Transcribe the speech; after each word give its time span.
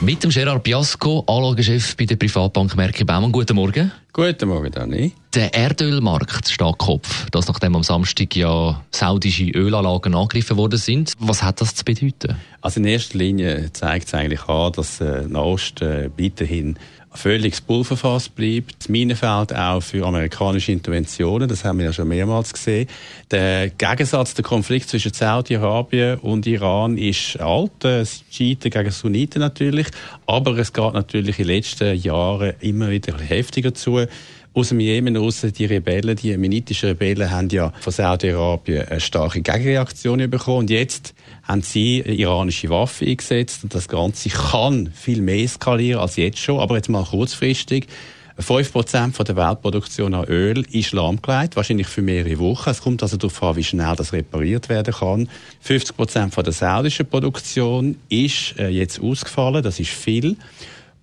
mit 0.00 0.22
dem 0.22 0.30
Gerard 0.30 0.62
Biasco, 0.62 1.24
Anlagechef 1.26 1.96
bei 1.96 2.04
der 2.04 2.16
Privatbank 2.16 2.76
Merki 2.76 3.04
Baumann. 3.04 3.32
Guten 3.32 3.56
Morgen. 3.56 3.90
Guten 4.12 4.48
Morgen, 4.48 4.70
Dani. 4.70 5.12
Der 5.34 5.52
Erdölmarkt 5.54 6.48
steht 6.48 6.78
Kopf. 6.78 7.26
Das 7.30 7.48
nachdem 7.48 7.76
am 7.76 7.82
Samstag 7.82 8.34
ja 8.36 8.82
saudische 8.90 9.50
Ölanlagen 9.50 10.14
angegriffen 10.14 10.56
worden 10.56 10.78
sind. 10.78 11.12
Was 11.18 11.42
hat 11.42 11.60
das 11.60 11.74
zu 11.74 11.84
bedeuten? 11.84 12.36
Also 12.60 12.80
in 12.80 12.86
erster 12.86 13.18
Linie 13.18 13.72
zeigt 13.72 14.08
es 14.08 14.14
eigentlich 14.14 14.46
an, 14.48 14.72
dass 14.72 15.00
äh, 15.00 15.22
Nahost 15.28 15.82
äh, 15.82 16.10
weiterhin 16.18 16.78
völlig 17.16 17.66
Pulverfass 17.66 18.28
bleibt. 18.28 18.76
Das 18.78 18.88
Minenfeld 18.88 19.54
auch 19.54 19.82
für 19.82 20.06
amerikanische 20.06 20.72
Interventionen, 20.72 21.48
das 21.48 21.64
haben 21.64 21.78
wir 21.78 21.86
ja 21.86 21.92
schon 21.92 22.08
mehrmals 22.08 22.52
gesehen. 22.52 22.88
Der 23.30 23.70
Gegensatz, 23.70 24.34
der 24.34 24.44
Konflikt 24.44 24.88
zwischen 24.88 25.12
Saudi-Arabien 25.12 26.18
und 26.18 26.46
Iran 26.46 26.98
ist 26.98 27.40
alt. 27.40 27.84
Es 27.84 28.24
Schiiten 28.30 28.70
gegen 28.70 28.90
Sunniten 28.90 29.40
natürlich. 29.40 29.88
Aber 30.26 30.56
es 30.58 30.72
geht 30.72 30.94
natürlich 30.94 31.38
in 31.38 31.46
den 31.46 31.56
letzten 31.56 31.96
Jahren 31.96 32.54
immer 32.60 32.90
wieder 32.90 33.18
heftiger 33.18 33.74
zu 33.74 34.06
aus 34.56 34.70
dem 34.70 34.80
Jemen 34.80 35.14
raus, 35.18 35.42
die 35.42 35.64
Rebellen, 35.66 36.16
die 36.16 36.28
jemenitischen 36.28 36.88
Rebellen, 36.88 37.30
haben 37.30 37.50
ja 37.50 37.74
von 37.78 37.92
Saudi-Arabien 37.92 38.88
eine 38.88 39.00
starke 39.00 39.42
Gegenreaktion 39.42 40.30
bekommen. 40.30 40.60
Und 40.60 40.70
jetzt 40.70 41.14
haben 41.42 41.60
sie 41.60 41.98
iranische 41.98 42.70
Waffen 42.70 43.06
eingesetzt. 43.06 43.64
Und 43.64 43.74
das 43.74 43.86
Ganze 43.86 44.30
kann 44.30 44.90
viel 44.94 45.20
mehr 45.20 45.44
eskalieren 45.44 46.00
als 46.00 46.16
jetzt 46.16 46.38
schon. 46.38 46.58
Aber 46.58 46.76
jetzt 46.76 46.88
mal 46.88 47.04
kurzfristig. 47.04 47.86
5% 48.40 49.24
der 49.24 49.36
Weltproduktion 49.36 50.14
an 50.14 50.24
Öl 50.24 50.64
ist 50.70 50.92
lahmgelegt, 50.92 51.56
wahrscheinlich 51.56 51.86
für 51.86 52.02
mehrere 52.02 52.38
Wochen. 52.38 52.70
Es 52.70 52.82
kommt 52.82 53.02
also 53.02 53.16
darauf 53.18 53.42
an, 53.42 53.56
wie 53.56 53.64
schnell 53.64 53.94
das 53.96 54.14
repariert 54.14 54.70
werden 54.70 54.92
kann. 54.92 55.28
50% 55.66 56.42
der 56.42 56.52
saudischen 56.52 57.06
Produktion 57.06 57.96
ist 58.08 58.58
äh, 58.58 58.68
jetzt 58.68 59.00
ausgefallen, 59.00 59.62
das 59.62 59.80
ist 59.80 59.90
viel. 59.90 60.36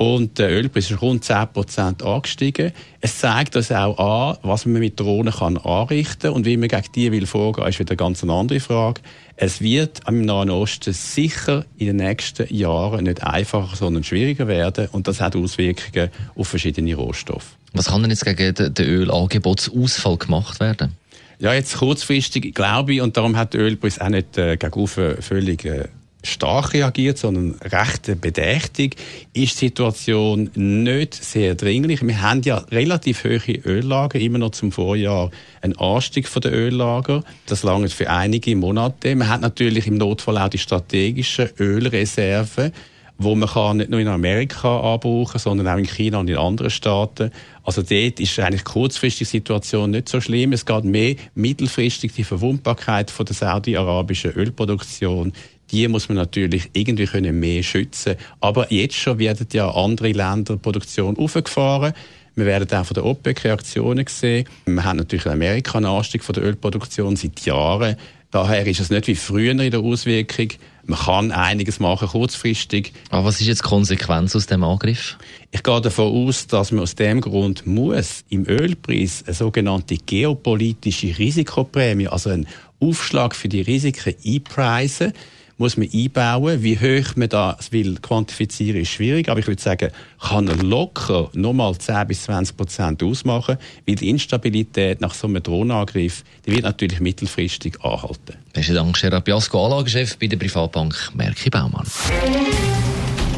Und 0.00 0.38
der 0.38 0.50
Ölpreis 0.50 0.90
ist 0.90 1.02
rund 1.02 1.26
10% 1.26 2.02
angestiegen. 2.02 2.72
Es 3.02 3.18
zeigt 3.18 3.54
uns 3.54 3.70
auch 3.70 3.98
an, 3.98 4.38
was 4.40 4.64
man 4.64 4.80
mit 4.80 4.98
Drohnen 4.98 5.30
kann 5.30 5.58
anrichten 5.58 6.20
kann. 6.22 6.32
Und 6.32 6.46
wie 6.46 6.56
man 6.56 6.70
gegen 6.70 6.92
die 6.94 7.12
will 7.12 7.26
vorgehen, 7.26 7.68
ist 7.68 7.80
wieder 7.80 7.90
eine 7.90 7.96
ganz 7.98 8.24
andere 8.24 8.60
Frage. 8.60 9.02
Es 9.36 9.60
wird 9.60 10.06
am 10.06 10.22
Nahen 10.22 10.48
Osten 10.48 10.94
sicher 10.94 11.66
in 11.76 11.88
den 11.88 11.96
nächsten 11.96 12.46
Jahren 12.48 13.04
nicht 13.04 13.22
einfacher, 13.22 13.76
sondern 13.76 14.02
schwieriger 14.02 14.48
werden. 14.48 14.88
Und 14.90 15.06
das 15.06 15.20
hat 15.20 15.36
Auswirkungen 15.36 16.08
auf 16.34 16.48
verschiedene 16.48 16.94
Rohstoffe. 16.94 17.58
Was 17.74 17.88
kann 17.88 18.00
denn 18.00 18.10
jetzt 18.10 18.24
gegen 18.24 18.54
den 18.54 18.86
Ölangebotsausfall 18.86 20.16
gemacht 20.16 20.60
werden? 20.60 20.96
Ja, 21.40 21.52
jetzt 21.52 21.76
kurzfristig 21.76 22.54
glaube 22.54 22.94
ich, 22.94 23.02
und 23.02 23.18
darum 23.18 23.36
hat 23.36 23.52
der 23.52 23.60
Ölpreis 23.60 24.00
auch 24.00 24.08
nicht 24.08 24.38
äh, 24.38 24.56
gegen 24.56 24.86
völlig 25.20 25.66
äh, 25.66 25.88
stark 26.22 26.74
reagiert, 26.74 27.18
sondern 27.18 27.54
recht 27.62 28.20
bedächtig, 28.20 28.96
ist 29.32 29.60
die 29.60 29.66
Situation 29.66 30.50
nicht 30.54 31.14
sehr 31.14 31.54
dringlich. 31.54 32.06
Wir 32.06 32.22
haben 32.22 32.42
ja 32.42 32.58
relativ 32.70 33.24
hohe 33.24 33.54
Öllager, 33.64 34.18
immer 34.18 34.38
noch 34.38 34.50
zum 34.50 34.72
Vorjahr 34.72 35.30
ein 35.62 35.76
Anstieg 35.76 36.28
der 36.40 36.52
Öllager. 36.52 37.24
Das 37.46 37.62
lange 37.62 37.88
für 37.88 38.10
einige 38.10 38.56
Monate. 38.56 39.14
Man 39.14 39.28
hat 39.28 39.40
natürlich 39.40 39.86
im 39.86 39.96
Notfall 39.96 40.38
auch 40.38 40.48
die 40.48 40.58
strategischen 40.58 41.50
Ölreserven, 41.58 42.72
wo 43.18 43.34
man 43.34 43.48
kann 43.50 43.76
nicht 43.76 43.90
nur 43.90 44.00
in 44.00 44.08
Amerika 44.08 44.80
anbrauchen, 44.80 45.38
sondern 45.38 45.68
auch 45.68 45.76
in 45.76 45.86
China 45.86 46.20
und 46.20 46.30
in 46.30 46.38
anderen 46.38 46.70
Staaten. 46.70 47.30
Also 47.62 47.82
dort 47.82 48.18
ist 48.18 48.38
eigentlich 48.38 48.64
die 48.64 49.24
Situation 49.24 49.90
nicht 49.90 50.08
so 50.08 50.22
schlimm. 50.22 50.52
Es 50.52 50.64
geht 50.64 50.84
mehr 50.84 51.16
mittelfristig 51.34 52.14
die 52.14 52.24
Verwundbarkeit 52.24 53.10
von 53.10 53.26
der 53.26 53.34
saudi-arabischen 53.34 54.32
Ölproduktion 54.32 55.34
die 55.70 55.88
muss 55.88 56.08
man 56.08 56.16
natürlich 56.16 56.70
irgendwie 56.72 57.06
können 57.06 57.38
mehr 57.38 57.62
schützen. 57.62 58.16
Aber 58.40 58.72
jetzt 58.72 58.96
schon 58.96 59.18
werden 59.18 59.46
ja 59.52 59.70
andere 59.70 60.12
Länder 60.12 60.56
Produktion 60.56 61.16
aufgefahren. 61.16 61.92
Wir 62.36 62.46
werden 62.46 62.78
auch 62.78 62.86
von 62.86 62.94
der 62.94 63.04
OPEC 63.04 63.44
Reaktionen 63.44 64.06
sehen. 64.08 64.46
Wir 64.66 64.84
haben 64.84 64.98
natürlich 64.98 65.26
in 65.26 65.32
Amerika 65.32 65.78
einen 65.78 65.86
Anstieg 65.86 66.24
von 66.24 66.32
der 66.32 66.44
Ölproduktion 66.44 67.16
seit 67.16 67.40
Jahren. 67.44 67.96
Daher 68.30 68.66
ist 68.66 68.80
es 68.80 68.90
nicht 68.90 69.08
wie 69.08 69.16
früher 69.16 69.50
in 69.50 69.70
der 69.70 69.80
Auswirkung. 69.80 70.48
Man 70.86 70.98
kann 70.98 71.32
einiges 71.32 71.80
machen 71.80 72.08
kurzfristig. 72.08 72.92
Aber 73.10 73.26
was 73.26 73.40
ist 73.40 73.48
jetzt 73.48 73.64
die 73.64 73.68
Konsequenz 73.68 74.36
aus 74.36 74.46
dem 74.46 74.62
Angriff? 74.62 75.18
Ich 75.50 75.62
gehe 75.62 75.80
davon 75.80 76.28
aus, 76.28 76.46
dass 76.46 76.70
man 76.70 76.82
aus 76.82 76.94
dem 76.94 77.20
Grund 77.20 77.66
muss 77.66 78.24
im 78.28 78.46
Ölpreis 78.46 79.24
eine 79.26 79.34
sogenannte 79.34 79.96
geopolitische 79.96 81.18
Risikoprämie, 81.18 82.08
also 82.08 82.30
einen 82.30 82.46
Aufschlag 82.78 83.34
für 83.34 83.48
die 83.48 83.62
Risiken 83.62 84.14
einpreisen 84.24 85.08
muss 85.08 85.39
man 85.60 85.88
einbauen. 85.92 86.62
Wie 86.62 86.78
hoch 86.78 87.16
man 87.16 87.28
das 87.28 87.72
will 87.72 87.98
quantifizieren, 88.00 88.80
ist 88.80 88.90
schwierig. 88.90 89.28
Aber 89.28 89.40
ich 89.40 89.46
würde 89.46 89.62
sagen, 89.62 89.90
kann 90.18 90.48
er 90.48 90.56
locker 90.56 91.30
nochmal 91.34 91.76
10 91.76 92.08
bis 92.08 92.24
20 92.24 92.56
Prozent 92.56 93.02
ausmachen, 93.02 93.58
weil 93.86 93.94
die 93.94 94.08
Instabilität 94.08 95.00
nach 95.00 95.14
so 95.14 95.26
einem 95.26 95.42
Drohnenangriff, 95.42 96.24
die 96.46 96.52
wird 96.52 96.64
natürlich 96.64 97.00
mittelfristig 97.00 97.80
anhalten. 97.82 98.36
Besten 98.52 98.74
Dank, 98.74 98.98
Gerard 98.98 99.24
Biasco, 99.24 99.64
Anlagechef 99.64 100.18
bei 100.18 100.26
der 100.26 100.38
Privatbank 100.38 101.10
Merki 101.14 101.50
Baumann. 101.50 101.86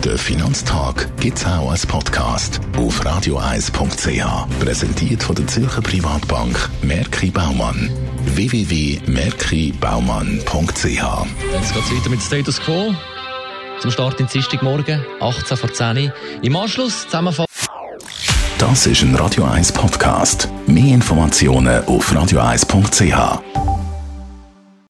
Der 0.04 0.19
Finanztag 0.19 1.09
gibt 1.21 1.39
es 1.39 1.47
auch 1.47 1.71
als 1.71 1.87
Podcast 1.87 2.60
auf 2.77 3.04
radioeis.ch. 3.04 4.59
Präsentiert 4.59 5.22
von 5.22 5.37
der 5.37 5.47
Zürcher 5.47 5.81
Privatbank 5.81 6.71
Merki 6.83 7.31
Baumann. 7.31 7.89
www.merkibaumann.ch 8.27 10.84
Jetzt 10.84 11.75
geht 11.75 11.84
es 11.84 11.97
weiter 11.97 12.10
mit 12.10 12.22
Status 12.22 12.60
Quo. 12.60 12.94
Zum 13.81 13.91
Start 13.91 14.21
in 14.21 14.27
Dienstagmorgen, 14.27 15.03
18 15.21 15.56
vor 15.56 15.72
10 15.72 15.99
Uhr. 15.99 16.12
Im 16.43 16.56
Anschluss 16.56 17.05
zusammenfassen. 17.05 17.49
Das 18.59 18.87
ist 18.87 19.03
ein 19.03 19.15
Radio 19.16 19.44
1 19.44 19.72
Podcast. 19.72 20.49
Mehr 20.66 20.94
Informationen 20.94 21.84
auf 21.87 22.15
radioeis.ch. 22.15 23.72